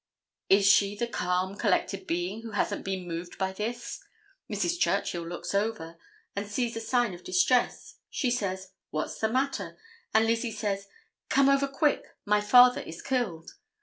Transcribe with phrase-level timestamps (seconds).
[0.49, 4.03] Is she the calm, collected being who hasn't been moved by this?
[4.51, 4.79] Mrs.
[4.79, 5.99] Churchill looks over
[6.35, 7.99] and sees a sign of distress.
[8.09, 9.77] She says 'What's the matter?'
[10.11, 10.87] and Lizzie says,
[11.29, 13.51] 'Come over quick, my father is killed.